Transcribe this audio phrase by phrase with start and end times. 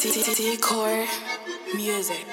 [0.00, 1.06] Decor
[1.74, 2.24] music.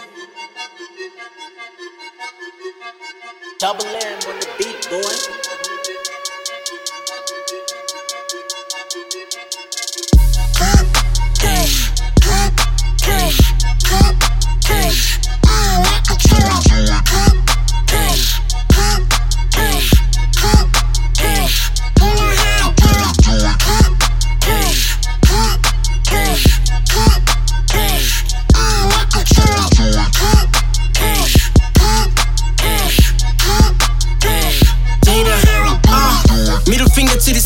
[3.57, 5.44] Double M on the beat, boy.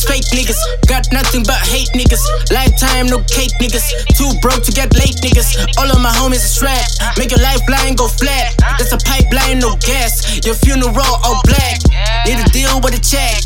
[0.09, 0.59] To fake niggas.
[0.87, 2.21] Got nothing but hate niggas.
[2.51, 3.85] Lifetime, no cake niggas.
[4.17, 5.77] Too broke to get late niggas.
[5.77, 7.17] All of my homies are strapped.
[7.17, 8.55] Make your lifeline go flat.
[8.77, 10.45] There's a pipeline, no gas.
[10.45, 11.79] Your funeral all black.
[12.25, 13.41] Need a deal with a check.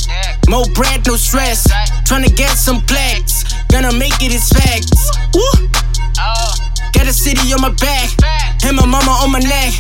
[0.50, 1.68] More bread, no stress.
[2.08, 3.44] Tryna get some plaques.
[3.70, 5.12] Gonna make it, it's facts.
[5.34, 5.70] Woo!
[6.94, 8.23] Got a city on my back.
[8.66, 9.74] And my mama on my neck.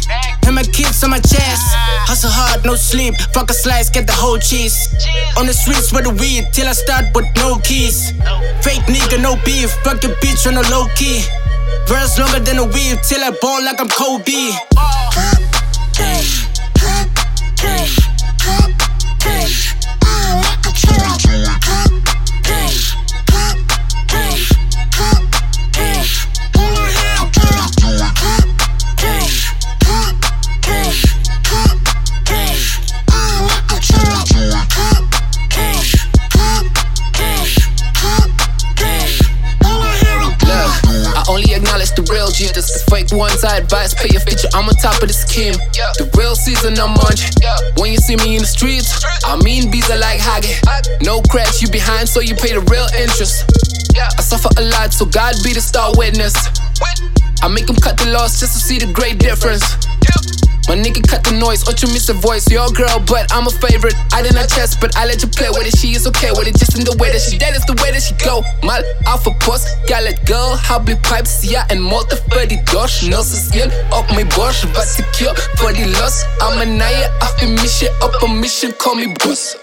[0.45, 1.63] And my kids on my chest.
[1.71, 2.05] Ah.
[2.07, 3.15] Hustle hard, no sleep.
[3.33, 4.75] Fuck a slice, get the whole cheese.
[5.37, 8.11] On the streets with the weed, till I start with no keys.
[8.61, 9.71] Fake nigga, no beef.
[9.83, 11.23] Fuck your bitch on the low key.
[11.87, 14.51] Verse longer than a weave, till I ball like I'm Kobe.
[14.75, 15.09] Oh.
[15.95, 16.42] the
[42.13, 42.45] real G.
[42.53, 44.47] This is fake ones, I advise, pay your feature.
[44.53, 45.57] I'm on top of the scheme.
[45.97, 47.17] The real season, I'm on
[47.81, 50.61] When you see me in the streets, I mean, bees are like Hage.
[51.01, 53.49] No cracks, you behind, so you pay the real interest.
[53.97, 56.37] I suffer a lot, so God be the star witness.
[57.41, 59.65] I make them cut the loss just to see the great difference.
[60.67, 62.49] My nigga cut the noise, or you miss a voice.
[62.49, 63.95] Your girl, but I'm a favorite.
[64.13, 65.77] I did not chest, but I let you play with it.
[65.77, 67.91] She is okay with it, just in the way that she dead is the way
[67.91, 68.41] that she go.
[68.63, 70.55] Mal alpha post, let go.
[70.55, 73.03] Habli pipes, ja, en motor för de dosh.
[73.03, 76.23] Nose skin, upp my borst, var secure för de loss.
[76.41, 79.55] I'm a naya, off a mission, up a mission, call me boss.